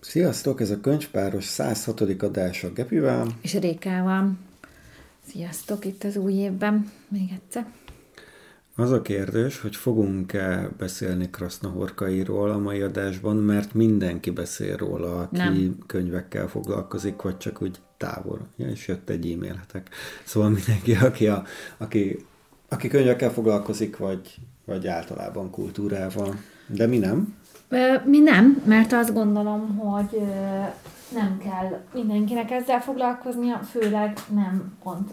[0.00, 2.00] Sziasztok, ez a könyvpáros 106.
[2.00, 3.26] adás a Gepivel.
[3.40, 4.32] És Rékával.
[5.26, 7.66] Sziasztok itt az új évben, még egyszer.
[8.76, 15.36] Az a kérdés, hogy fogunk-e beszélni Krasznahorkairól a mai adásban, mert mindenki beszél róla, aki
[15.36, 15.78] Nem.
[15.86, 18.40] könyvekkel foglalkozik, vagy csak úgy távol.
[18.56, 19.88] Ja, és jött egy e-mailhetek.
[20.24, 21.44] Szóval mindenki, aki, a,
[21.76, 22.24] aki,
[22.68, 24.34] aki könyvekkel foglalkozik, vagy,
[24.64, 26.34] vagy általában kultúrával.
[26.66, 27.36] De mi nem?
[28.04, 30.20] Mi nem, mert azt gondolom, hogy
[31.12, 35.10] nem kell mindenkinek ezzel foglalkoznia, főleg nem pont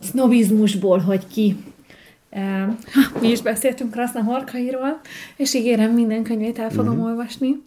[0.00, 1.56] sznobizmusból, hogy ki.
[3.20, 5.00] Mi is beszéltünk Kraszna Horkairól,
[5.36, 7.06] és ígérem, minden könyvét el fogom uh-huh.
[7.06, 7.62] olvasni.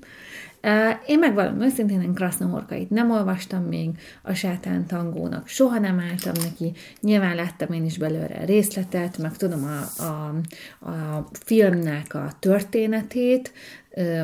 [1.06, 3.90] Én megvallom őszintén, én Krasznahorkait nem olvastam még,
[4.22, 9.64] a Sátán tangónak soha nem álltam neki, nyilván láttam én is belőle részletet, meg tudom
[9.64, 10.36] a, a,
[10.90, 13.54] a filmnek a történetét,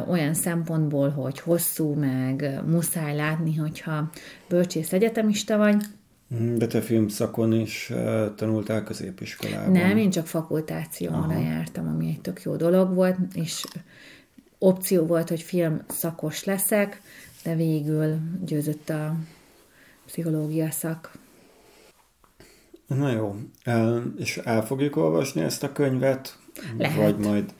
[0.07, 4.09] olyan szempontból, hogy hosszú, meg muszáj látni, hogyha
[4.49, 5.83] bölcsész egyetemista vagy,
[6.35, 7.93] mm, de te filmszakon is
[8.35, 9.71] tanultál középiskolában.
[9.71, 13.63] Nem, én csak fakultációra jártam, ami egy tök jó dolog volt, és
[14.59, 17.01] opció volt, hogy film szakos leszek,
[17.43, 19.15] de végül győzött a
[20.05, 21.11] pszichológia szak.
[22.87, 23.35] Na jó,
[24.17, 26.37] és el fogjuk olvasni ezt a könyvet?
[26.77, 26.97] Lehet.
[26.97, 27.53] Vagy majd...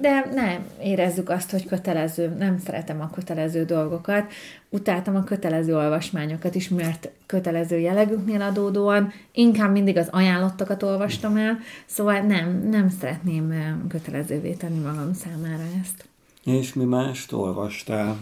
[0.00, 2.28] De nem érezzük azt, hogy kötelező.
[2.38, 4.32] Nem szeretem a kötelező dolgokat.
[4.68, 11.58] Utáltam a kötelező olvasmányokat is, mert kötelező jellegüknél adódóan inkább mindig az ajánlottakat olvastam el,
[11.86, 16.08] szóval nem, nem szeretném eh, kötelezővé tenni magam számára ezt.
[16.44, 18.16] És mi mást olvastál?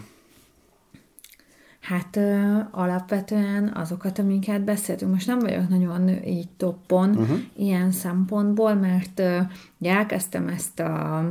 [1.80, 5.12] Hát ö, alapvetően azokat, amiket beszéltünk.
[5.12, 7.38] Most nem vagyok nagyon így toppon uh-huh.
[7.56, 9.38] ilyen szempontból, mert ö,
[9.80, 11.24] elkezdtem ezt a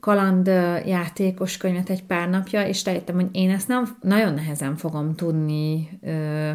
[0.00, 0.46] kaland
[0.86, 5.88] játékos könyvet egy pár napja, és rájöttem, hogy én ezt nem nagyon nehezen fogom tudni
[6.02, 6.50] ö,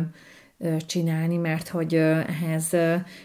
[0.85, 2.75] csinálni, mert hogy ehhez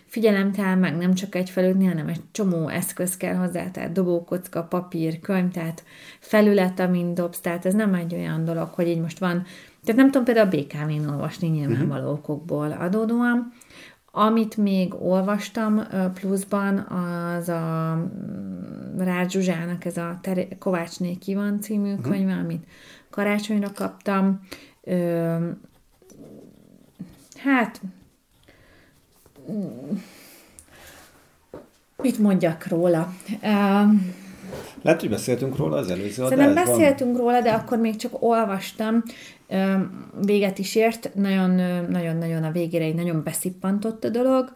[0.07, 4.63] figyelem kell, meg nem csak egy felütni, hanem egy csomó eszköz kell hozzá, tehát dobókocka,
[4.63, 5.85] papír, könyv, tehát
[6.19, 9.45] felület, amin dobsz, tehát ez nem egy olyan dolog, hogy így most van,
[9.85, 12.19] tehát nem tudom például a BKV-n olvasni nyilvánvaló uh-huh.
[12.19, 13.53] okokból adódóan,
[14.11, 15.83] amit még olvastam
[16.15, 20.21] pluszban, az a mm, Rács Zsuzsának ez a
[20.59, 22.11] Kovács Néki van című uh-huh.
[22.13, 22.67] könyve, amit
[23.11, 24.41] karácsonyra kaptam,
[27.45, 27.81] Hát,
[32.03, 33.15] mit mondjak róla?
[34.83, 36.65] Lehet, hogy beszéltünk róla az előző Szerintem adásban.
[36.65, 39.03] beszéltünk róla, de akkor még csak olvastam.
[40.21, 44.53] Véget is ért, nagyon-nagyon a végére egy nagyon beszippantott a dolog.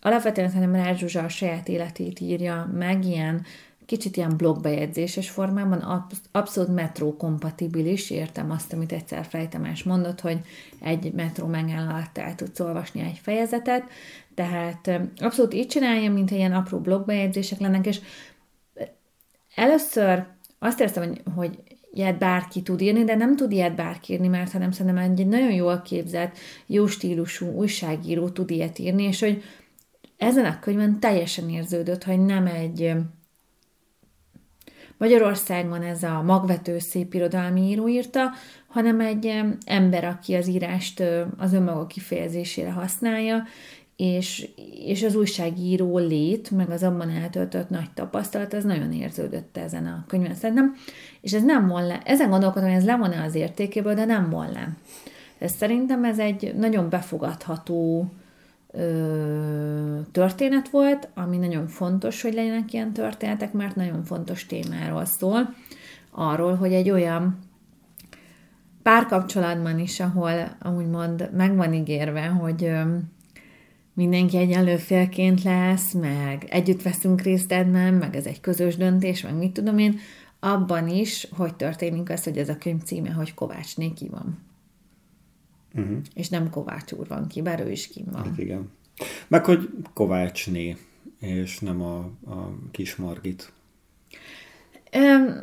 [0.00, 3.44] Alapvetően szerintem Rács Zsuzsa a saját életét írja meg, ilyen
[3.92, 10.40] kicsit ilyen blogbejegyzéses formában, abszolút metró kompatibilis, értem azt, amit egyszer Fejtemás mondott, hogy
[10.80, 13.82] egy metró megállalt el tudsz olvasni egy fejezetet,
[14.34, 18.00] tehát abszolút így csinálja, mint ilyen apró blogbejegyzések lennek, és
[19.54, 20.26] először
[20.58, 21.58] azt éreztem, hogy, hogy
[21.90, 25.52] ilyet bárki tud írni, de nem tud ilyet bárki írni, mert hanem szerintem egy nagyon
[25.52, 29.42] jól képzett, jó stílusú újságíró tud ilyet írni, és hogy
[30.16, 32.94] ezen a könyvön teljesen érződött, hogy nem egy
[35.02, 38.30] Magyarországon ez a magvető szép irodalmi író írta,
[38.68, 41.02] hanem egy ember, aki az írást
[41.38, 43.42] az önmaga kifejezésére használja,
[43.96, 44.48] és,
[44.86, 50.04] és az újságíró lét, meg az abban eltöltött nagy tapasztalat, ez nagyon érződött ezen a
[50.08, 50.74] könyvben szerintem,
[51.20, 54.52] és ez nem von le, ezen gondolkodom, hogy ez lemon az értékéből, de nem von
[54.52, 54.68] le.
[55.38, 58.10] Ez szerintem ez egy nagyon befogadható,
[60.12, 65.54] történet volt, ami nagyon fontos, hogy legyenek ilyen történetek, mert nagyon fontos témáról szól,
[66.10, 67.38] arról, hogy egy olyan
[68.82, 72.96] párkapcsolatban is, ahol úgymond meg van ígérve, hogy ö,
[73.94, 79.34] mindenki egyenlő félként lesz, meg együtt veszünk részt ebben, meg ez egy közös döntés, meg
[79.34, 79.98] mit tudom én,
[80.40, 84.38] abban is, hogy történik az, hogy ez a könyv címe, hogy Kovács Néki van.
[85.74, 85.98] Uh-huh.
[86.14, 88.24] És nem Kovács úr van ki, bár ő is kim van.
[88.24, 88.70] Hát igen.
[89.28, 90.76] Meg hogy Kovácsné,
[91.20, 93.52] és nem a, a kis Margit.
[94.96, 95.42] Um,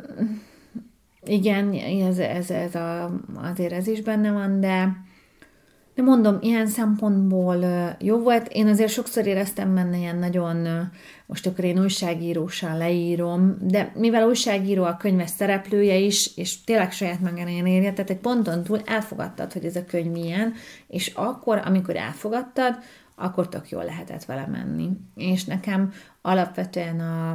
[1.22, 5.04] igen, ez, ez, ez a, azért ez is benne van, de
[5.94, 7.64] de mondom, ilyen szempontból
[7.98, 8.48] jó volt.
[8.48, 10.90] Én azért sokszor éreztem benne ilyen nagyon,
[11.26, 17.20] most akkor én újságírósan leírom, de mivel újságíró a könyves szereplője is, és tényleg saját
[17.20, 20.52] magának érje, tehát egy ponton túl elfogadtad, hogy ez a könyv milyen,
[20.86, 22.78] és akkor, amikor elfogadtad,
[23.14, 24.90] akkor tök jól lehetett vele menni.
[25.14, 27.30] És nekem alapvetően a,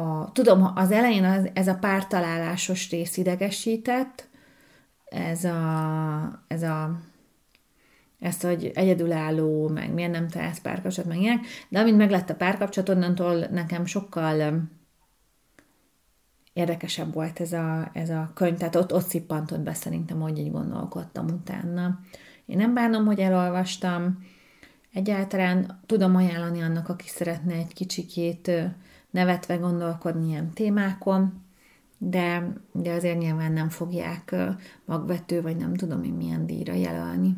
[0.00, 4.28] a tudom, az elején az, ez a pártalálásos rész idegesített,
[5.10, 7.00] ez a, ez a
[8.20, 12.88] ezt, hogy egyedülálló, meg miért nem találsz párkapcsolat, meg ilyenek, de amint meglett a párkapcsolat,
[12.88, 14.68] onnantól nekem sokkal
[16.52, 20.50] érdekesebb volt ez a, ez a könyv, tehát ott, ott szippantott be szerintem, hogy így
[20.50, 22.00] gondolkodtam utána.
[22.46, 24.24] Én nem bánom, hogy elolvastam,
[24.92, 28.50] egyáltalán tudom ajánlani annak, aki szeretne egy kicsikét
[29.10, 31.44] nevetve gondolkodni ilyen témákon,
[32.02, 34.34] de, de azért nyilván nem fogják
[34.84, 37.36] magvető, vagy nem tudom én milyen díjra jelölni.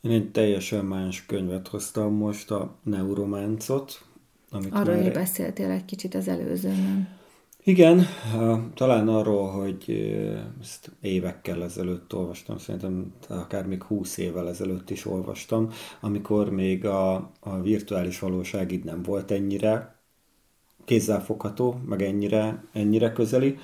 [0.00, 4.04] Én egy teljesen más könyvet hoztam most, a Neurománcot.
[4.50, 5.12] Amit Arról már...
[5.12, 7.08] beszéltél egy kicsit az előzőn.
[7.64, 8.06] Igen,
[8.74, 9.90] talán arról, hogy
[10.60, 15.70] ezt évekkel ezelőtt olvastam, szerintem akár még húsz évvel ezelőtt is olvastam,
[16.00, 19.95] amikor még a, a virtuális valóság így nem volt ennyire
[20.86, 23.58] kézzelfogható, meg ennyire, ennyire közeli.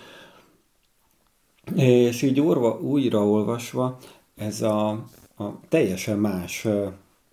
[1.74, 3.98] És így újra, újraolvasva
[4.34, 4.88] ez a,
[5.36, 6.66] a teljesen más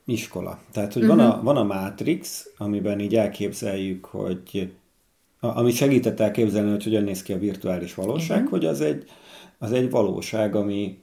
[0.06, 0.60] iskola.
[0.72, 1.18] Tehát, hogy uh-huh.
[1.18, 1.46] van, a, mhm.
[1.46, 4.74] van a Matrix, amiben így elképzeljük, hogy
[5.40, 8.52] ami segített elképzelni, hogy hogyan néz ki a virtuális valóság, uh-huh.
[8.52, 9.04] hogy az egy,
[9.58, 10.98] az egy valóság, ami,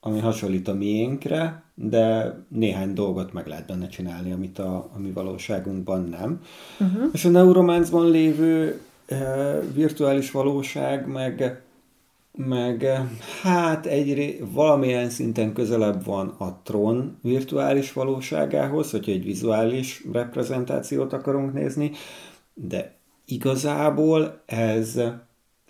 [0.00, 5.10] ami hasonlít a miénkre, de néhány dolgot meg lehet benne csinálni, amit a, a mi
[5.10, 6.40] valóságunkban nem.
[6.80, 7.08] Uh-huh.
[7.12, 9.16] És a neurománcban lévő e,
[9.74, 11.62] virtuális valóság meg,
[12.32, 12.86] meg
[13.42, 21.52] hát egy valamilyen szinten közelebb van a Tron virtuális valóságához, hogyha egy vizuális reprezentációt akarunk
[21.52, 21.90] nézni,
[22.54, 22.94] de
[23.24, 25.00] igazából ez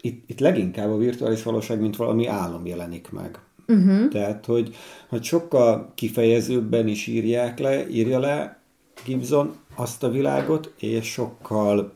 [0.00, 3.38] itt, itt leginkább a virtuális valóság, mint valami álom jelenik meg.
[3.70, 4.08] Uh-huh.
[4.08, 4.76] Tehát, hogy,
[5.08, 8.60] hogy sokkal kifejezőbben is írják le, írja le
[9.04, 11.92] Gibson azt a világot, és sokkal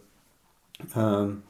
[0.97, 1.43] um,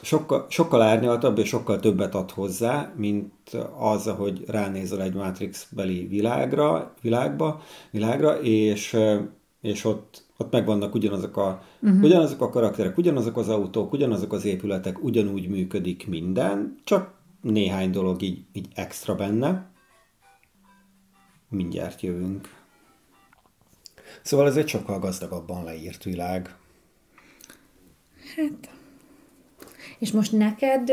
[0.00, 3.32] sokkal, sokkal árnyaltabb és sokkal többet ad hozzá, mint
[3.78, 8.96] az, ahogy ránézel egy Matrix-beli világra, világba, világra, és,
[9.60, 12.02] és ott, ott megvannak ugyanazok a, uh-huh.
[12.02, 18.22] ugyanazok a karakterek, ugyanazok az autók, ugyanazok az épületek, ugyanúgy működik minden, csak néhány dolog
[18.22, 19.70] így, így extra benne.
[21.48, 22.58] Mindjárt jövünk.
[24.22, 26.56] Szóval ez egy sokkal gazdagabban leírt világ.
[28.36, 28.78] Hát...
[29.98, 30.90] És most neked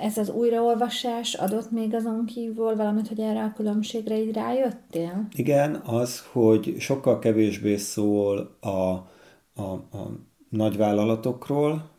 [0.00, 5.26] ez az újraolvasás adott még azon kívül valamit, hogy erre a különbségre így rájöttél?
[5.32, 10.10] Igen, az, hogy sokkal kevésbé szól a, a, a
[10.48, 11.90] nagyvállalatokról,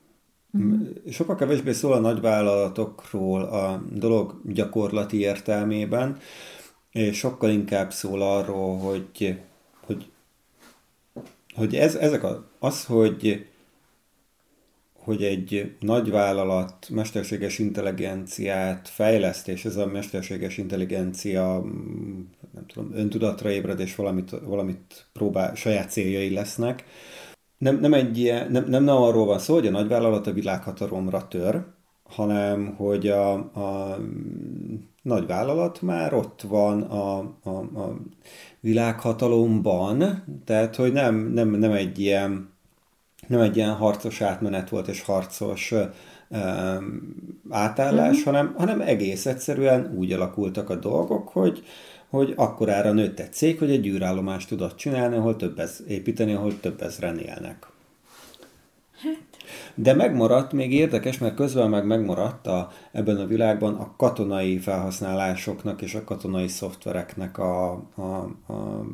[0.54, 0.88] Uh-huh.
[1.10, 6.18] Sokkal kevésbé szól a nagyvállalatokról a dolog gyakorlati értelmében,
[6.92, 9.40] és sokkal inkább szól arról, hogy,
[9.86, 10.10] hogy,
[11.56, 13.48] hogy ez, ezek a, az, hogy,
[14.94, 21.64] hogy egy nagyvállalat mesterséges intelligenciát fejleszt, és ez a mesterséges intelligencia
[22.54, 26.84] nem tudom, öntudatra ébred, és valamit, valamit próbál, saját céljai lesznek,
[27.60, 31.28] nem, nem, egy ilyen, nem, nem, nem arról van szó, hogy a nagyvállalat a világhatalomra
[31.28, 31.66] tör,
[32.04, 33.98] hanem hogy a, a
[35.02, 37.98] nagyvállalat már ott van a, a, a
[38.60, 42.58] világhatalomban, tehát hogy nem, nem, nem egy ilyen
[43.28, 45.72] nem egy ilyen harcos átmenet volt és harcos
[46.30, 47.16] um,
[47.50, 48.26] átállás, uh-huh.
[48.26, 51.64] hanem, hanem egész egyszerűen úgy alakultak a dolgok, hogy,
[52.10, 56.60] hogy akkorára nőtt egy cég, hogy egy űrállomást tudott csinálni, ahol több ez, építeni, ahol
[56.60, 57.68] több ezren élnek.
[59.04, 59.28] Hát.
[59.76, 65.82] De megmaradt, még érdekes, mert közben meg megmaradt a, ebben a világban a katonai felhasználásoknak
[65.82, 68.02] és a katonai szoftvereknek a, a,
[68.54, 68.86] a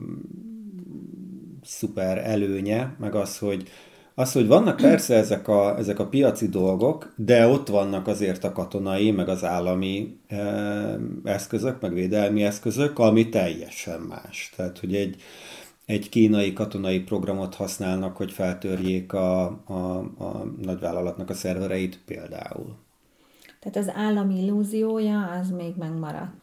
[1.63, 3.69] szuper előnye, meg az, hogy
[4.15, 8.51] az, hogy vannak persze ezek a, ezek a piaci dolgok, de ott vannak azért a
[8.51, 10.38] katonai, meg az állami e,
[11.24, 14.53] eszközök, meg védelmi eszközök, ami teljesen más.
[14.55, 15.22] Tehát, hogy egy,
[15.86, 22.75] egy kínai katonai programot használnak, hogy feltörjék a, a, a nagyvállalatnak a szervereit például.
[23.60, 26.34] Tehát az állami illúziója az még megmaradt.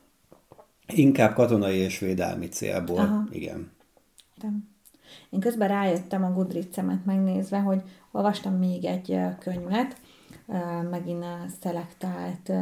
[0.94, 3.24] Inkább katonai és védelmi célból, Aha.
[3.30, 3.70] igen.
[4.42, 4.71] Nem.
[5.32, 9.96] Én közben rájöttem a Goodreads-emet megnézve, hogy olvastam még egy könyvet,
[10.90, 11.24] megint
[11.60, 12.52] szelektált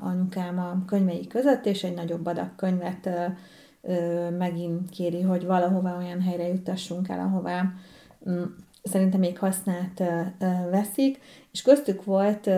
[0.00, 3.10] anyukám a könyvei között, és egy nagyobb adag könyvet
[4.38, 7.72] megint kéri, hogy valahova olyan helyre jutassunk el, ahová
[8.30, 8.42] mm,
[8.82, 10.02] szerintem még használt
[10.70, 11.20] veszik,
[11.52, 12.50] és köztük volt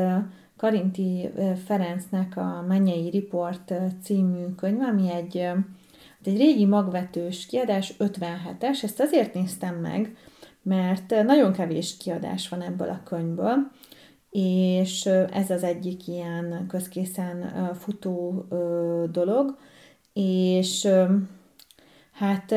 [0.56, 1.30] Karinti
[1.64, 5.48] Ferencnek a Mennyei Report című könyv, ami egy
[6.26, 10.16] egy régi magvetős kiadás, 57-es, ezt azért néztem meg,
[10.62, 13.70] mert nagyon kevés kiadás van ebből a könyvből,
[14.30, 18.46] és ez az egyik ilyen közkészen futó
[19.10, 19.56] dolog,
[20.12, 20.88] és
[22.12, 22.54] hát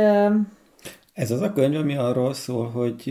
[1.15, 3.01] ez az a könyv, ami arról szól, hogy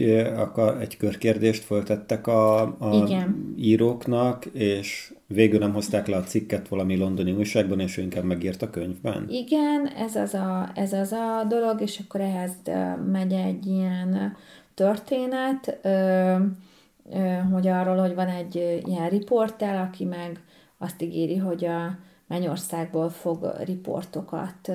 [0.81, 3.55] egy körkérdést föltettek a, a Igen.
[3.59, 8.63] íróknak, és végül nem hozták le a cikket valami londoni újságban, és ő inkább megírt
[8.63, 9.27] a könyvben?
[9.29, 12.53] Igen, ez az a, ez az a dolog, és akkor ehhez
[13.13, 14.37] megy egy ilyen
[14.75, 15.79] történet,
[17.53, 20.41] hogy arról, hogy van egy ilyen riporter, aki meg
[20.79, 24.71] azt ígéri, hogy a Mennyországból fog riportokat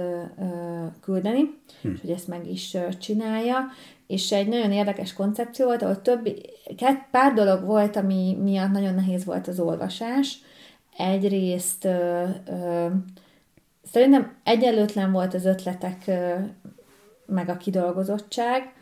[1.02, 1.90] küldeni, hm.
[1.92, 3.66] és hogy ezt meg is csinálja,
[4.08, 6.30] és egy nagyon érdekes koncepció volt, ahol több,
[7.12, 10.38] pár dolog volt, ami miatt nagyon nehéz volt az olvasás.
[10.98, 12.88] Egyrészt ö, ö,
[13.84, 16.34] szerintem egyelőtlen volt az ötletek ö,
[17.26, 18.74] meg a kidolgozottság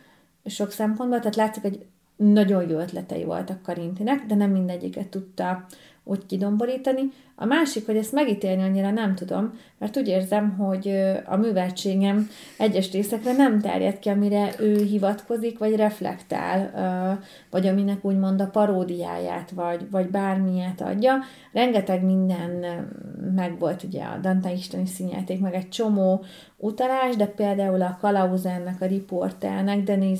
[0.45, 5.65] sok szempontból, tehát látszik, hogy nagyon jó ötletei voltak Karintinek, de nem mindegyiket tudta
[6.03, 7.01] úgy kidomborítani.
[7.39, 10.93] A másik, hogy ezt megítélni annyira nem tudom, mert úgy érzem, hogy
[11.25, 16.71] a műveltségem egyes részekre nem terjed ki, amire ő hivatkozik, vagy reflektál,
[17.49, 21.15] vagy aminek úgymond a paródiáját, vagy, vagy bármilyet adja.
[21.51, 22.65] Rengeteg minden
[23.35, 26.23] meg volt ugye a Dante isteni színjáték, meg egy csomó
[26.57, 30.19] utalás, de például a Kalauzernek, a riportelnek, Denis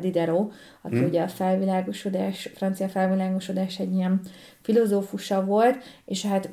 [0.00, 0.52] Diderot,
[0.82, 1.06] aki hmm.
[1.06, 4.20] ugye a felvilágosodás, francia felvilágosodás egy ilyen
[4.60, 6.50] filozófusa volt, és hát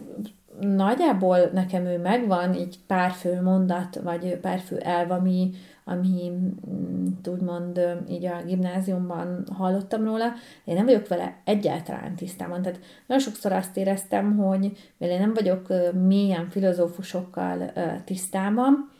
[0.59, 5.51] nagyjából nekem ő megvan, így pár fő mondat, vagy pár fő elv, ami,
[5.83, 12.61] ami mm, úgymond így a gimnáziumban hallottam róla, én nem vagyok vele egyáltalán tisztában.
[12.61, 15.67] Tehát nagyon sokszor azt éreztem, hogy mivel én nem vagyok
[16.05, 17.71] mélyen filozófusokkal
[18.05, 18.91] tisztában,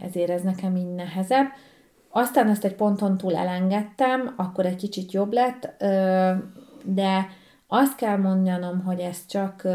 [0.00, 1.46] ezért ez nekem így nehezebb.
[2.10, 5.84] Aztán ezt egy ponton túl elengedtem, akkor egy kicsit jobb lett,
[6.84, 7.28] de
[7.72, 9.68] azt kell mondanom, hogy ez csak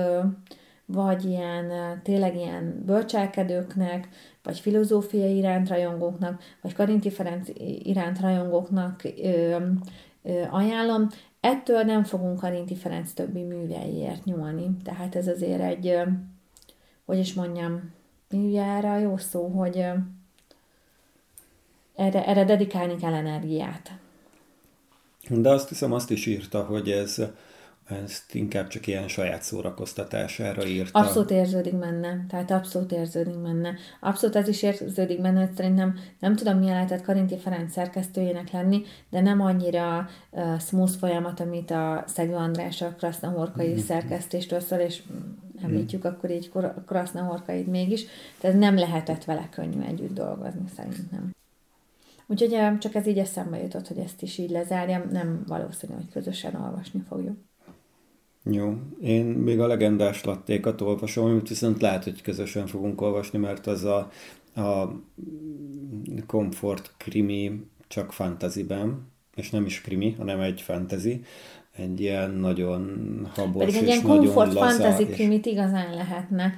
[0.85, 1.71] vagy ilyen,
[2.03, 4.09] tényleg ilyen bölcselkedőknek,
[4.43, 7.49] vagy filozófia iránt rajongóknak, vagy Karinti Ferenc
[7.83, 9.57] iránt rajongóknak ö,
[10.49, 11.09] ajánlom.
[11.39, 14.77] Ettől nem fogunk Karinti Ferenc többi műveiért nyúlni.
[14.83, 15.99] Tehát ez azért egy,
[17.05, 17.93] hogy is mondjam,
[18.31, 19.85] ugye erre a jó szó, hogy
[21.95, 23.91] erre, erre dedikálni kell energiát.
[25.29, 27.21] De azt hiszem, azt is írta, hogy ez
[27.85, 30.99] ezt inkább csak ilyen saját szórakoztatására írta.
[30.99, 33.75] Abszolút érződik benne, tehát abszolút érződik benne.
[33.99, 38.83] Abszolút az is érződik benne, hogy szerintem nem tudom, milyen lehetett Karinti Ferenc szerkesztőjének lenni,
[39.09, 43.77] de nem annyira uh, smooth folyamat, amit a Szegő András a Krasznahorkai mm-hmm.
[43.77, 45.01] szerkesztéstől szól, és
[45.63, 46.09] említjük mm.
[46.09, 46.51] akkor így
[46.85, 48.05] Krasznahorkait mégis,
[48.39, 51.33] tehát nem lehetett vele könnyű együtt dolgozni szerintem.
[52.27, 56.55] Úgyhogy csak ez így eszembe jutott, hogy ezt is így lezárjam, nem valószínű, hogy közösen
[56.55, 57.37] olvasni fogjuk.
[58.51, 63.67] Jó, én még a legendás lattékat olvasom, amit viszont lehet, hogy közösen fogunk olvasni, mert
[63.67, 64.09] az a,
[64.61, 65.01] a
[66.27, 71.21] komfort krimi csak fantasyben, és nem is krimi, hanem egy fantasy,
[71.75, 72.91] egy ilyen nagyon
[73.33, 76.53] habos Pedig egy ilyen komfort fantasy krimit igazán lehetne.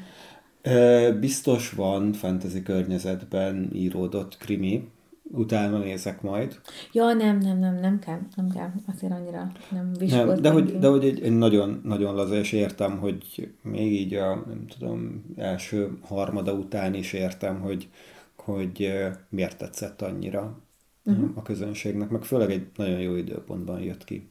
[1.19, 4.89] Biztos van fantasy környezetben íródott krimi,
[5.31, 6.61] utána nézek majd.
[6.91, 10.87] Ja, nem, nem, nem, nem kell, nem kell, azért annyira nem nem, de hogy, de
[10.87, 15.97] hogy egy, egy nagyon, nagyon laza, és értem, hogy még így a, nem tudom, első
[16.01, 17.89] harmada után is értem, hogy,
[18.35, 18.93] hogy
[19.29, 20.59] miért tetszett annyira
[21.03, 21.29] uh-huh.
[21.35, 24.29] a közönségnek, meg főleg egy nagyon jó időpontban jött ki.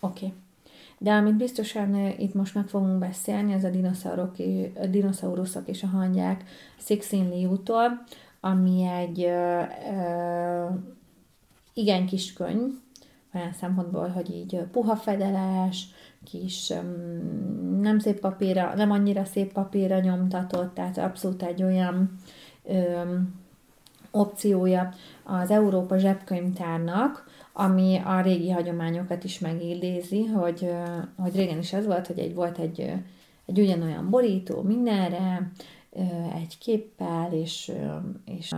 [0.00, 0.26] Oké.
[0.26, 0.38] Okay.
[1.02, 6.44] De amit biztosan itt most meg fogunk beszélni, ez a dinoszauruszok és a hangyák
[6.78, 8.04] Sixin Liu-tól,
[8.40, 10.66] ami egy ö, ö,
[11.74, 12.70] igen kis könyv,
[13.34, 15.86] olyan szempontból, hogy így puha fedeles,
[16.24, 16.72] kis
[17.80, 22.16] nem szép papírra, nem annyira szép papírra nyomtatott, tehát abszolút egy olyan
[22.64, 23.02] ö,
[24.10, 24.92] opciója
[25.24, 30.70] az Európa zsebkönyvtárnak, ami a régi hagyományokat is megidézi, hogy,
[31.16, 32.80] hogy régen is ez volt, hogy egy volt egy,
[33.46, 35.50] egy ugyanolyan borító mindenre,
[36.34, 37.72] egy képpel, és,
[38.24, 38.54] és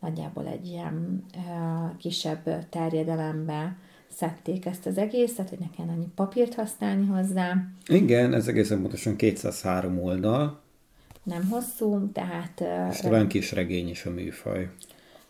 [0.00, 1.24] nagyjából egy ilyen
[1.98, 3.76] kisebb terjedelembe
[4.08, 7.56] szedték ezt az egészet, hogy ne kell annyi papírt használni hozzá.
[7.86, 10.60] Igen, ez egészen pontosan 203 oldal.
[11.22, 12.64] Nem hosszú, tehát...
[12.90, 14.70] És talán kis regény is a műfaj.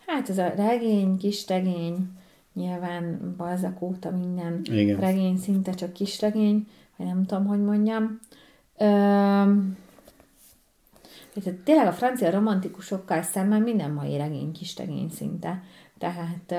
[0.05, 2.09] Hát ez a regény, kis regény,
[2.53, 4.99] nyilván Balzak óta minden Igen.
[4.99, 8.19] regény szinte csak kis regény, vagy nem tudom, hogy mondjam.
[8.81, 9.77] Üm,
[11.43, 15.63] Tehát tényleg a francia romantikusokkal szemben minden mai regény kis regény szinte.
[15.97, 16.55] Tehát...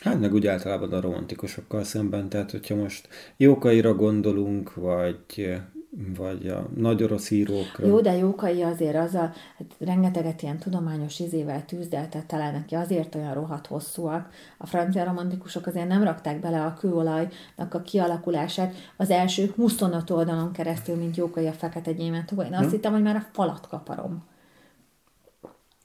[0.00, 5.58] Hát meg úgy általában a romantikusokkal szemben, tehát hogyha most Jókaira gondolunk, vagy
[5.90, 7.86] vagy a nagy orosz írókra.
[7.86, 13.14] Jó, de Jókai azért az a, hát rengeteget ilyen tudományos izével tűzdeltet talán neki, azért
[13.14, 14.30] olyan rohadt hosszúak.
[14.58, 20.52] A francia romantikusok azért nem rakták bele a kőolajnak a kialakulását az első 25 oldalon
[20.52, 22.46] keresztül, mint Jókai a fekete gyémántokban.
[22.46, 22.70] Én azt hm.
[22.70, 24.24] hittem, hogy már a falat kaparom.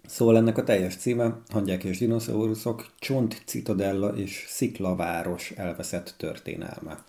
[0.07, 7.03] Szóval ennek a teljes címe Hangyák és dinoszauruszok, Csont Citadella és Sziklaváros elveszett történelme.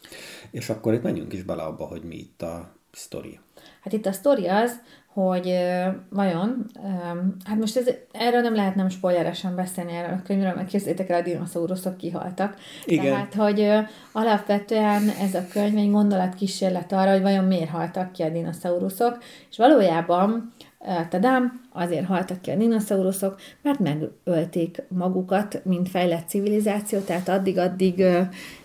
[0.50, 3.38] És akkor itt menjünk is bele abba, hogy mi itt a sztori?
[3.80, 4.80] Hát itt a sztori az,
[5.14, 6.66] hogy uh, vajon,
[7.44, 11.20] hát most ez, erről nem lehet nem spoileresen beszélni erről a könyvről, mert készítek el,
[11.20, 12.56] a dinoszauruszok kihaltak.
[12.84, 13.04] Igen.
[13.04, 18.30] Tehát, hogy alapvetően ez a könyv egy gondolatkísérlet arra, hogy vajon miért haltak ki a
[18.30, 19.18] dinoszauruszok,
[19.50, 20.52] és valójában
[21.08, 28.04] tadám, azért haltak ki a dinoszauruszok, mert megölték magukat, mint fejlett civilizáció, tehát addig-addig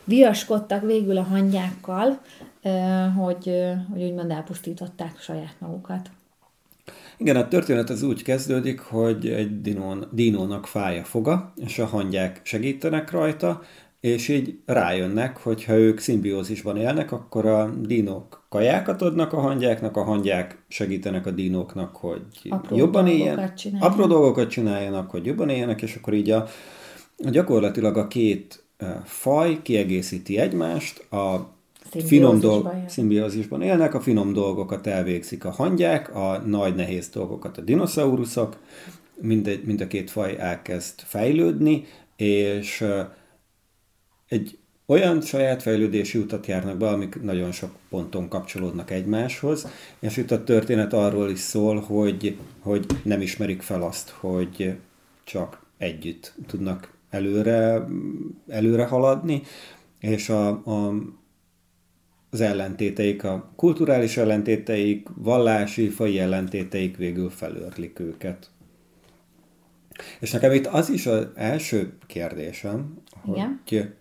[0.03, 2.19] viaskodtak végül a hangyákkal,
[3.15, 3.53] hogy,
[3.91, 6.09] hogy úgymond elpusztították saját magukat.
[7.17, 11.85] Igen, a történet az úgy kezdődik, hogy egy dinón, dinónak fáj a foga, és a
[11.85, 13.61] hangyák segítenek rajta,
[13.99, 19.97] és így rájönnek, hogy ha ők szimbiózisban élnek, akkor a dinók kajákat adnak a hangyáknak,
[19.97, 25.81] a hangyák segítenek a dinóknak, hogy apró jobban éljen, apró dolgokat csináljanak, hogy jobban éljenek,
[25.81, 26.45] és akkor így a,
[27.17, 28.63] gyakorlatilag a két
[29.03, 31.57] faj kiegészíti egymást, a
[32.05, 37.61] finom dolg, szimbiózisban élnek, a finom dolgokat elvégzik a hangyák, a nagy nehéz dolgokat a
[37.61, 38.57] dinoszauruszok,
[39.21, 42.85] mind, mind a két faj elkezd fejlődni, és
[44.27, 49.67] egy olyan saját fejlődési utat járnak be, amik nagyon sok ponton kapcsolódnak egymáshoz,
[49.99, 54.75] és itt a történet arról is szól, hogy, hogy nem ismerik fel azt, hogy
[55.23, 57.87] csak együtt tudnak előre,
[58.47, 59.41] előre haladni,
[59.99, 60.93] és a, a,
[62.31, 68.49] az ellentéteik, a kulturális ellentéteik, vallási, fai ellentéteik végül felőrlik őket.
[70.19, 73.93] És nekem itt az is az első kérdésem, hogy,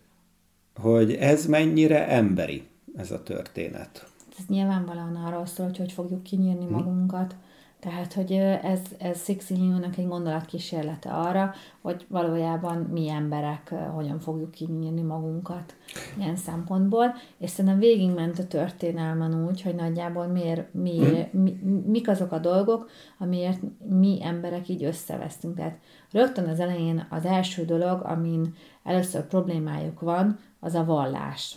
[0.74, 2.62] hogy ez mennyire emberi,
[2.96, 4.06] ez a történet.
[4.38, 6.72] Ez nyilvánvalóan arról szól, hogy hogy fogjuk kinyírni hm.
[6.72, 7.34] magunkat.
[7.80, 15.02] Tehát, hogy ez, ez Sixilliónak egy gondolatkísérlete arra, hogy valójában mi emberek hogyan fogjuk kinyírni
[15.02, 15.76] magunkat
[16.18, 22.32] ilyen szempontból, és szerintem végigment a történelmen úgy, hogy nagyjából miért, miért, mi, mik azok
[22.32, 25.56] a dolgok, amiért mi emberek így összevesztünk.
[25.56, 25.78] Tehát
[26.10, 31.56] rögtön az elején az első dolog, amin először problémájuk van, az a vallás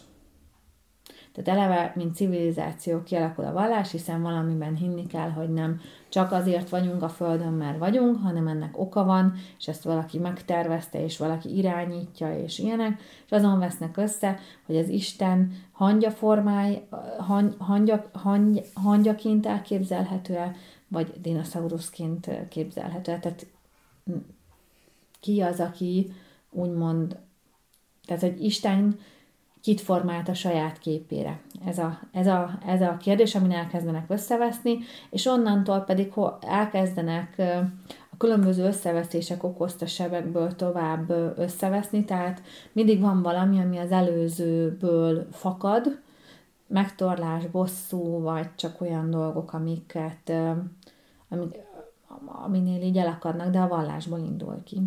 [1.33, 6.69] tehát eleve, mint civilizáció kialakul a vallás, hiszen valamiben hinni kell, hogy nem csak azért
[6.69, 11.57] vagyunk a Földön, mert vagyunk, hanem ennek oka van, és ezt valaki megtervezte, és valaki
[11.57, 18.61] irányítja, és ilyenek, és azon vesznek össze, hogy az Isten hangya formáj, hang, hangya, hang,
[18.73, 20.55] hangyaként elképzelhető-e,
[20.87, 23.19] vagy dinoszauruszként képzelhető-e.
[23.19, 23.47] Tehát
[25.19, 26.13] ki az, aki
[26.49, 27.19] úgymond,
[28.05, 28.99] tehát hogy Isten
[29.61, 31.39] kit formált a saját képére.
[31.65, 34.77] Ez a, ez a, ez a kérdés, amin elkezdenek összeveszni,
[35.09, 37.35] és onnantól pedig elkezdenek
[38.11, 45.99] a különböző összeveszések okozta sebekből tovább összeveszni, tehát mindig van valami, ami az előzőből fakad,
[46.67, 50.31] megtorlás, bosszú, vagy csak olyan dolgok, amiket,
[51.29, 51.55] amik,
[52.25, 54.81] aminél így elakadnak, de a vallásból indul ki.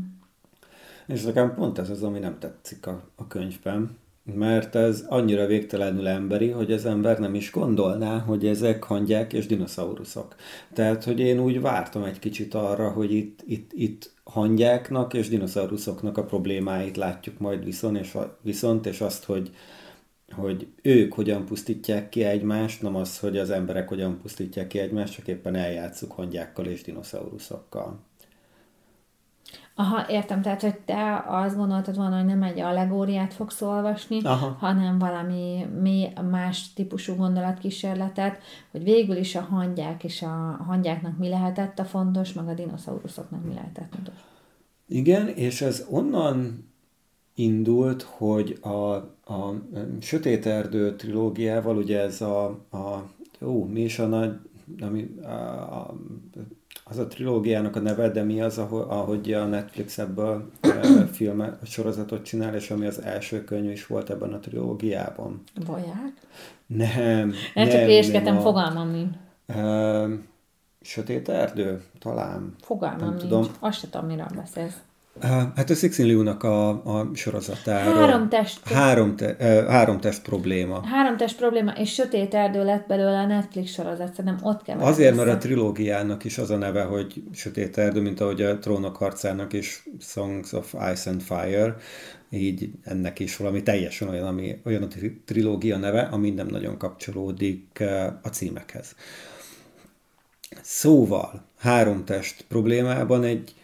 [1.06, 6.06] És nekem pont ez az, ami nem tetszik a, a könyvben, mert ez annyira végtelenül
[6.06, 10.34] emberi, hogy az ember nem is gondolná, hogy ezek hangyák és dinoszauruszok.
[10.72, 16.16] Tehát, hogy én úgy vártam egy kicsit arra, hogy itt, itt, itt hangyáknak és dinoszauruszoknak
[16.18, 19.50] a problémáit látjuk majd viszont, és, viszont, és azt, hogy,
[20.30, 25.14] hogy ők hogyan pusztítják ki egymást, nem az, hogy az emberek hogyan pusztítják ki egymást,
[25.14, 27.98] csak éppen eljátszuk hangyákkal és dinoszauruszokkal.
[29.76, 34.56] Aha, értem, tehát, hogy te azt gondoltad volna, hogy nem egy allegóriát fogsz olvasni, Aha.
[34.58, 38.38] hanem valami mély, más típusú gondolatkísérletet,
[38.70, 43.44] hogy végül is a hangyák és a hangyáknak mi lehetett a fontos, meg a dinoszauruszoknak
[43.44, 44.14] mi lehetett fontos.
[44.86, 46.68] Igen, és ez onnan
[47.34, 48.94] indult, hogy a,
[49.34, 49.62] a
[50.00, 53.10] Sötét Erdő trilógiával, ugye ez a, a
[53.42, 54.38] ó, mi is a nagy,
[54.80, 55.28] ami, a,
[55.80, 55.94] a
[56.84, 60.50] az a trilógiának a neve, de mi az, ahogy a Netflix ebből
[61.12, 65.42] film sorozatot csinál, és ami az első könyv is volt ebben a trilógiában.
[65.66, 66.12] Vaják?
[66.66, 67.32] Nem.
[67.54, 69.14] Nem, csak vésketem, fogalmam nincs.
[70.80, 71.82] Sötét erdő?
[71.98, 72.54] Talán.
[72.60, 73.22] Fogalmam Nem nincs.
[73.22, 73.46] tudom.
[73.58, 74.76] Azt se tudom, miről beszélsz.
[75.20, 77.94] Hát a Sixin Liu-nak a, a sorozatáról.
[77.94, 78.68] Három test.
[78.68, 79.36] Három, te,
[79.68, 80.86] három test probléma.
[80.86, 85.16] Három test probléma, és Sötét Erdő lett belőle a Netflix sorozat, szerintem ott kevered Azért,
[85.16, 89.52] mert a trilógiának is az a neve, hogy Sötét Erdő, mint ahogy a Trónok harcának
[89.52, 91.76] is Songs of Ice and Fire,
[92.30, 96.78] így ennek is valami teljesen olyan, ami, olyan a tri- trilógia neve, ami nem nagyon
[96.78, 97.82] kapcsolódik
[98.22, 98.94] a címekhez.
[100.62, 103.54] Szóval, három test problémában egy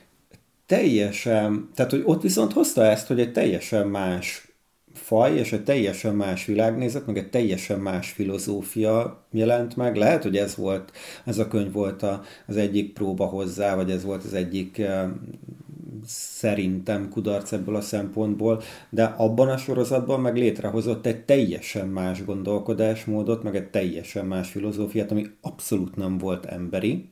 [0.70, 4.52] teljesen, tehát hogy ott viszont hozta ezt, hogy egy teljesen más
[4.94, 9.96] faj, és egy teljesen más világnézet, meg egy teljesen más filozófia jelent meg.
[9.96, 10.92] Lehet, hogy ez volt,
[11.24, 14.82] ez a könyv volt a, az egyik próba hozzá, vagy ez volt az egyik
[16.06, 23.42] szerintem kudarc ebből a szempontból, de abban a sorozatban meg létrehozott egy teljesen más gondolkodásmódot,
[23.42, 27.08] meg egy teljesen más filozófiát, ami abszolút nem volt emberi,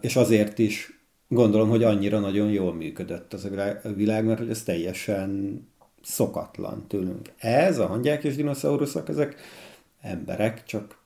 [0.00, 3.48] és azért is gondolom, hogy annyira nagyon jól működött az a
[3.94, 5.60] világ- mert hogy ez teljesen
[6.02, 7.32] szokatlan tőlünk.
[7.38, 9.36] Ez, a hangyák és dinoszauruszok, ezek
[10.00, 10.98] emberek, csak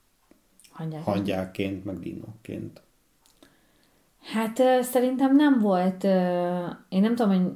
[0.71, 1.03] Hangyák.
[1.03, 2.81] hangyákként, meg dinóként.
[4.23, 6.05] Hát szerintem nem volt,
[6.89, 7.53] én nem tudom, hogy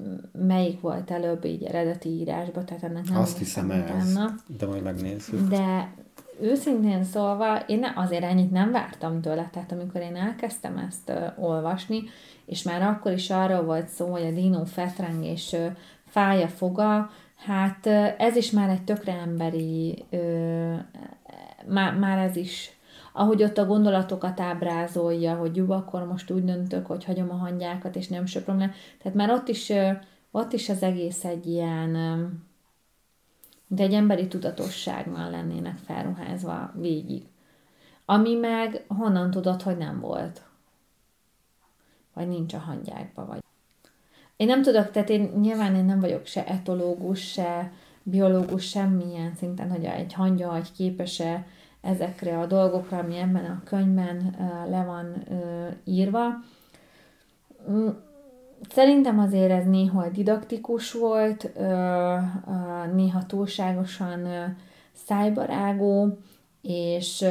[0.46, 3.80] melyik volt előbb így eredeti írásban, tehát ennek nem Azt hiszem ez,
[4.12, 4.34] utána.
[4.58, 5.40] de majd megnézzük.
[5.48, 5.94] De
[6.42, 12.02] őszintén szólva, én azért ennyit nem vártam tőle, tehát amikor én elkezdtem ezt ö, olvasni,
[12.46, 15.66] és már akkor is arról volt szó, hogy a dinó fetreng és ö,
[16.06, 20.04] fáj foga, hát ö, ez is már egy tökre emberi,
[21.66, 22.76] már, már ez is
[23.12, 27.96] ahogy ott a gondolatokat ábrázolja, hogy jó, akkor most úgy döntök, hogy hagyom a hangyákat,
[27.96, 28.70] és nem söpröm le.
[29.02, 29.72] Tehát már ott is,
[30.30, 31.96] ott is az egész egy ilyen,
[33.72, 37.22] mint egy emberi tudatossággal lennének felruházva végig.
[38.04, 40.42] Ami meg honnan tudod, hogy nem volt?
[42.14, 43.42] Vagy nincs a hangyákba, vagy...
[44.36, 49.70] Én nem tudok, tehát én nyilván én nem vagyok se etológus, se biológus, semmilyen szinten,
[49.70, 51.46] hogy egy hangya hogy képes-e
[51.80, 54.34] ezekre a dolgokra, ami ebben a könyvben
[54.68, 55.24] le van
[55.84, 56.26] írva.
[58.68, 61.50] Szerintem azért ez néhol didaktikus volt,
[62.94, 64.28] néha túlságosan
[65.06, 66.18] szájbarágó,
[66.62, 67.24] és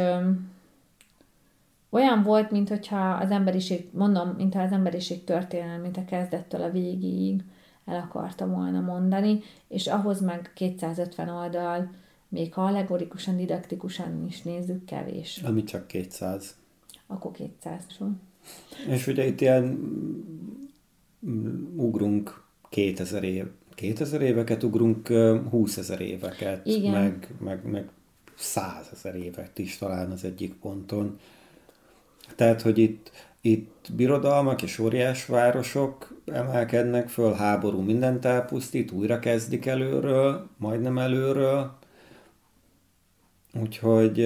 [1.89, 7.43] olyan volt, mint hogyha az emberiség, mondom, mintha az emberiség történelmét a kezdettől a végéig
[7.85, 11.91] el akarta volna mondani, és ahhoz meg 250 oldal,
[12.27, 15.41] még ha allegorikusan, didaktikusan is nézzük, kevés.
[15.45, 16.55] Ami csak 200.
[17.07, 18.11] Akkor 200 -ról.
[18.87, 19.79] És ugye itt ilyen
[21.75, 26.91] ugrunk 2000 év, 2000 éveket ugrunk, ö, 20 ezer éveket, Igen.
[26.91, 27.89] meg, meg, meg
[28.35, 31.19] 100 ezer évet is talán az egyik ponton.
[32.35, 39.65] Tehát, hogy itt, itt birodalmak és óriás városok emelkednek föl, háború mindent elpusztít, újra kezdik
[39.65, 41.77] előről, majdnem előről.
[43.61, 44.17] Úgyhogy...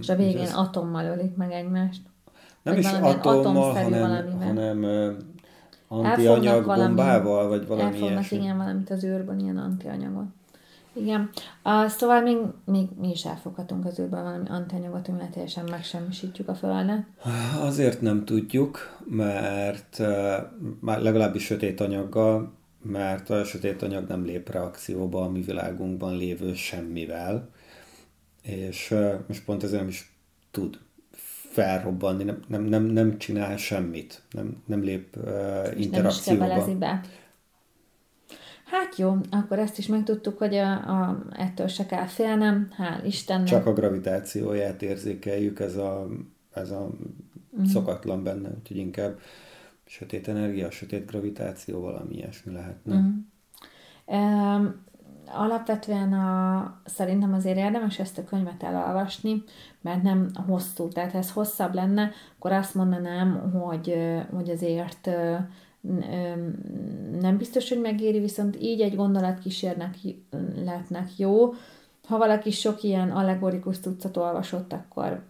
[0.00, 2.02] És a végén ez- atommal ölik meg egymást.
[2.62, 4.84] nem is atommal, hanem, hanem
[5.88, 8.38] antianyag bombával, vagy valami Elfognak ilyesmi.
[8.38, 10.26] igen valamit az űrből, ilyen antianyagot.
[10.92, 11.30] Igen.
[11.64, 16.54] Uh, szóval még, még mi is elfoghatunk az űrből valami antianyagot, amivel teljesen megsemmisítjük a
[16.54, 17.06] Földet.
[17.60, 19.98] Azért nem tudjuk, mert
[20.80, 26.54] már legalábbis sötét anyaggal, mert a sötét anyag nem lép reakcióba a mi világunkban lévő
[26.54, 27.48] semmivel,
[28.42, 28.94] és,
[29.28, 30.16] és pont ezért nem is
[30.50, 30.78] tud
[31.54, 36.74] felrobbanni, nem, nem, nem, nem csinál semmit, nem, nem lép uh, És nem is interakcióba.
[36.78, 37.00] be.
[38.64, 43.46] Hát jó, akkor ezt is megtudtuk, hogy a, a, ettől se kell félnem, hál' Istennek.
[43.46, 46.08] Csak a gravitációját érzékeljük, ez a,
[46.52, 46.90] ez a
[47.56, 47.64] Mhm.
[47.64, 49.18] szokatlan benne, úgyhogy inkább
[49.86, 52.94] sötét energia, sötét gravitáció, valami ilyesmi lehetne.
[52.94, 53.08] Mhm.
[54.18, 54.84] Um,
[55.32, 59.42] alapvetően a, szerintem azért érdemes ezt a könyvet elolvasni,
[59.80, 63.94] mert nem hosszú, tehát ha ez hosszabb lenne, akkor azt mondanám, hogy,
[64.34, 65.08] hogy azért
[67.20, 69.96] nem biztos, hogy megéri, viszont így egy gondolatkísérnek
[70.64, 71.54] lehetnek jó.
[72.06, 75.22] Ha valaki sok ilyen allegorikus tucat olvasott, akkor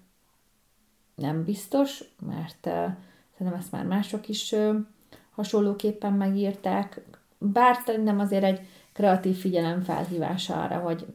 [1.14, 2.68] nem biztos, mert
[3.32, 4.54] szerintem ezt már mások is
[5.34, 7.02] hasonlóképpen megírták,
[7.38, 8.60] bár szerintem azért egy
[8.94, 11.06] kreatív figyelem felhívása arra, hogy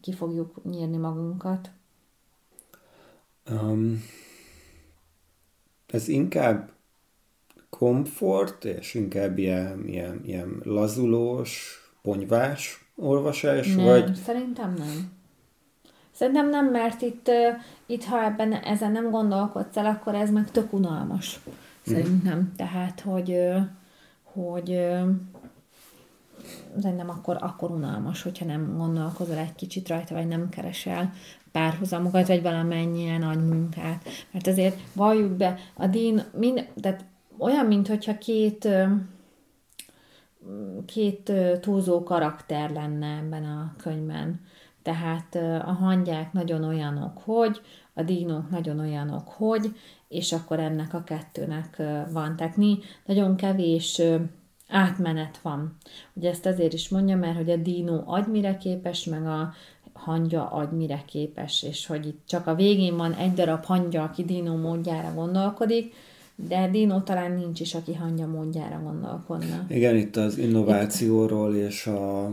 [0.00, 1.70] ki fogjuk nyírni magunkat.
[3.50, 4.04] Um,
[5.86, 6.70] ez inkább
[7.70, 15.12] komfort, és inkább ilyen, ilyen, ilyen lazulós, ponyvás olvasás, Nem, vagy szerintem nem.
[16.10, 17.30] Szerintem nem, mert itt,
[17.86, 21.40] itt ha ebben ezen nem gondolkodsz el, akkor ez meg tök unalmas.
[21.86, 22.38] Szerintem.
[22.38, 22.56] Mm.
[22.56, 23.38] Tehát, hogy,
[24.22, 24.80] hogy
[26.80, 31.12] szerintem akkor, akkor unalmas, hogyha nem gondolkozol egy kicsit rajta, vagy nem keresel
[31.52, 34.08] párhuzamokat, vagy valamennyien nagy munkát.
[34.30, 37.04] Mert azért valljuk be, a dín, mind, tehát
[37.38, 38.68] olyan, mintha két
[40.86, 44.40] két túlzó karakter lenne ebben a könyvben.
[44.82, 45.34] Tehát
[45.66, 47.60] a hangyák nagyon olyanok, hogy,
[47.94, 49.76] a dínók nagyon olyanok, hogy,
[50.08, 52.36] és akkor ennek a kettőnek van.
[52.36, 52.56] Tehát
[53.06, 54.02] nagyon kevés
[54.72, 55.76] átmenet van.
[56.12, 59.52] Ugye ezt azért is mondja, mert hogy a dínó agy mire képes, meg a
[59.92, 64.24] hangya agy mire képes, és hogy itt csak a végén van egy darab hangya, aki
[64.24, 65.94] dínó módjára gondolkodik,
[66.48, 69.64] de Dino talán nincs is, aki hangya módjára gondolkodna.
[69.68, 72.32] Igen, itt az innovációról és a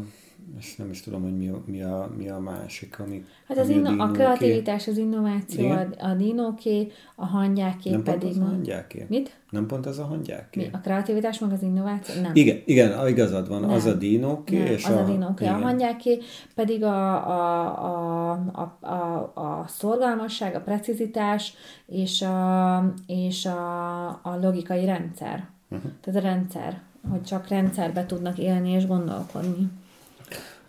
[0.57, 3.69] és nem is tudom, hogy mi a, mi a, mi a másik, ami Hát az
[3.69, 5.95] inno- a, a kreativitás, az innováció, Igen?
[5.99, 8.21] a, a dinóké, a hangyáké nem pedig...
[8.21, 9.05] Pont az a hangyáké?
[9.09, 9.37] Mit?
[9.49, 10.59] Nem pont az a hangyáké?
[10.59, 10.69] Mi?
[10.71, 12.21] A kreativitás meg az innováció?
[12.21, 12.31] Nem.
[12.33, 13.69] Igen, igen igazad van, nem.
[13.69, 14.99] az a dinóké nem, és az a...
[14.99, 16.17] a dinóké, a hangyáké
[16.55, 21.53] pedig a, a, a, a, a, a szorgalmasság, a precizitás
[21.85, 25.47] és a, és a, a logikai rendszer.
[25.69, 25.91] Uh-huh.
[26.01, 29.69] Tehát a rendszer, hogy csak rendszerbe tudnak élni és gondolkodni.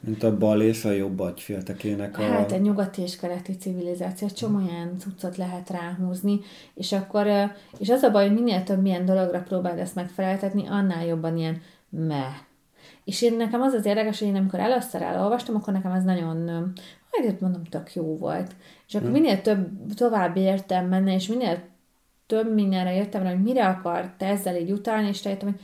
[0.00, 2.22] Mint a bal és a jobb agyféltekének a...
[2.22, 6.40] Hát a nyugati és keleti civilizáció, csomó olyan cuccot lehet ráhúzni,
[6.74, 7.26] és akkor,
[7.78, 11.60] és az a baj, hogy minél több milyen dologra próbáld ezt megfeleltetni, annál jobban ilyen
[11.88, 12.48] me.
[13.04, 16.72] És én nekem az az érdekes, hogy én amikor először elolvastam, akkor nekem ez nagyon,
[17.10, 18.54] hát mondom, tök jó volt.
[18.86, 19.20] És akkor hmm.
[19.20, 21.62] minél több tovább értem benne, és minél
[22.26, 25.60] több mindenre értem rá, hogy mire akar te ezzel így utalni, és rájöttem, hogy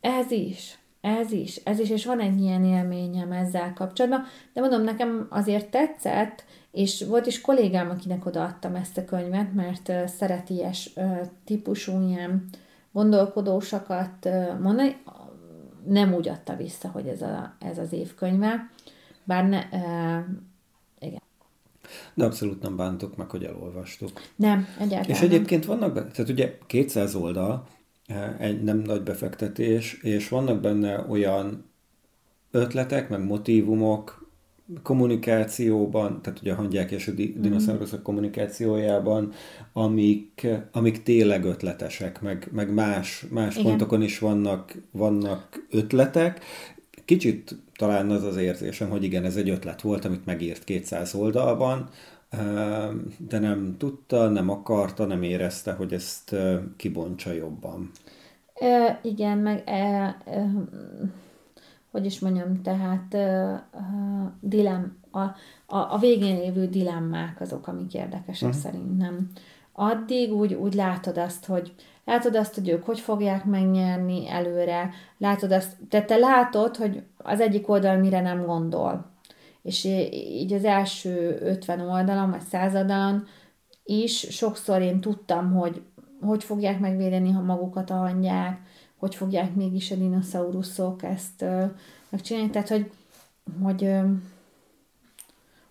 [0.00, 4.82] ez is, ez is, ez is, és van egy ilyen élményem ezzel kapcsolatban, de mondom,
[4.82, 10.90] nekem azért tetszett, és volt is kollégám, akinek odaadtam ezt a könyvet, mert szereti ilyes
[11.44, 12.48] típusú ilyen
[12.92, 14.28] gondolkodósakat
[14.60, 14.96] mondani,
[15.86, 18.70] nem úgy adta vissza, hogy ez, a, ez az évkönyve,
[19.24, 20.24] bár ne, uh,
[20.98, 21.20] igen.
[22.14, 24.20] De abszolút nem bántuk meg, hogy elolvastuk.
[24.36, 27.66] Nem, egyáltalán És egyébként vannak, tehát ugye 200 oldal,
[28.38, 31.64] egy nem nagy befektetés, és vannak benne olyan
[32.50, 34.20] ötletek, meg motivumok
[34.82, 37.40] kommunikációban, tehát ugye a hangyák és a mhm.
[37.40, 39.32] dinoszauruszok kommunikációjában,
[39.72, 46.44] amik, amik tényleg ötletesek, meg, meg más, más pontokon is vannak, vannak ötletek.
[47.04, 51.88] Kicsit talán az az érzésem, hogy igen, ez egy ötlet volt, amit megírt 200 oldalban,
[53.18, 56.36] de nem tudta, nem akarta, nem érezte, hogy ezt
[56.76, 57.90] kibontsa jobban.
[58.54, 59.72] E, igen, meg e,
[60.24, 60.50] e,
[61.90, 63.68] hogy is mondjam, tehát e,
[64.40, 68.62] dilem, a, a, a végén lévő dilemmák azok, amik érdekesek uh-huh.
[68.62, 69.30] szerintem.
[69.72, 75.52] Addig úgy, úgy látod azt, hogy látod azt, hogy ők hogy fogják megnyerni előre, látod
[75.52, 79.09] azt, tehát te látod, hogy az egyik oldal mire nem gondol
[79.62, 83.26] és így az első 50 oldalon, vagy századalon
[83.84, 85.82] is sokszor én tudtam, hogy
[86.20, 88.60] hogy fogják megvédeni ha magukat a hangyák,
[88.96, 91.70] hogy fogják mégis a dinoszauruszok ezt uh,
[92.08, 92.50] megcsinálni.
[92.50, 92.90] Tehát, hogy,
[93.62, 93.82] hogy,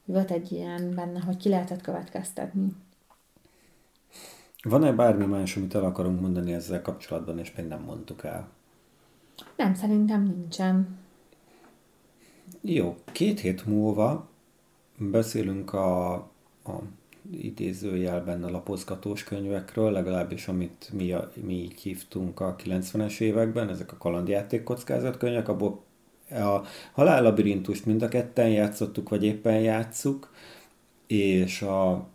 [0.05, 2.67] hogy volt egy ilyen benne, hogy ki lehetett következtetni.
[4.63, 8.49] Van-e bármi más, amit el akarunk mondani ezzel kapcsolatban, és még nem mondtuk el?
[9.55, 10.97] Nem, szerintem nincsen.
[12.61, 14.29] Jó, két hét múlva
[14.97, 16.13] beszélünk a,
[16.63, 16.81] a
[17.31, 23.91] idézőjelben a lapozgatós könyvekről, legalábbis amit mi, a, mi így hívtunk a 90-es években, ezek
[23.91, 25.83] a kalandjáték kockázatkönyvek, abból
[26.29, 26.61] a
[26.93, 30.33] halállabirintust mind a ketten játszottuk, vagy éppen játsszuk,
[31.07, 32.07] és a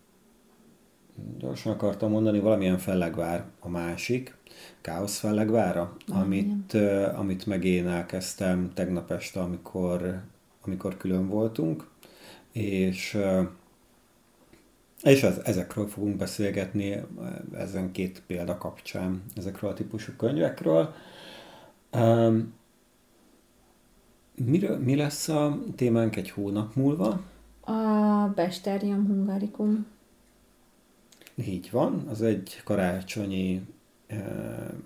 [1.39, 4.37] gyorsan akartam mondani, valamilyen fellegvár a másik,
[4.81, 10.23] Káosz fellegvára, ah, amit, uh, amit meg én elkezdtem tegnap este, amikor
[10.67, 11.89] amikor külön voltunk,
[12.53, 13.19] és,
[15.03, 17.01] és az, ezekről fogunk beszélgetni
[17.53, 20.95] ezen két példa kapcsán, ezekről a típusú könyvekről.
[24.35, 27.21] Miről, mi lesz a témánk egy hónap múlva?
[27.61, 27.73] A
[28.35, 29.87] Besterium Hungaricum.
[31.35, 33.67] Így van, az egy karácsonyi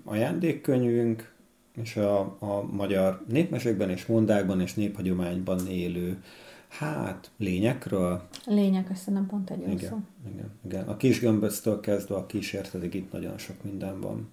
[0.03, 1.33] ajándékkönyvünk,
[1.81, 6.23] és a, a magyar népmesékben és mondákban és néphagyományban élő
[6.69, 8.21] Hát, lényekről?
[8.45, 9.97] Lények, nem pont egy igen, szó.
[10.33, 10.87] Igen, igen.
[10.87, 14.29] A kis gömböztől kezdve a kísértetig itt nagyon sok minden van.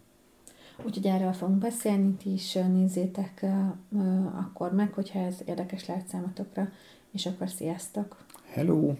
[0.85, 3.47] Úgyhogy erről fogunk beszélni, ti is nézzétek
[4.33, 6.69] akkor meg, hogyha ez érdekes lehet számotokra,
[7.13, 8.25] és akkor sziasztok!
[8.53, 8.95] Hello!